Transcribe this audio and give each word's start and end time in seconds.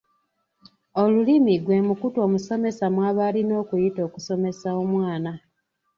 Olulimi 1.01 1.53
gwe 1.63 1.77
mukutu 1.87 2.17
omusomesa 2.27 2.85
mw’aba 2.93 3.21
alina 3.29 3.53
okuyita 3.61 3.99
okusomesa 4.07 4.67
omwana. 4.83 5.31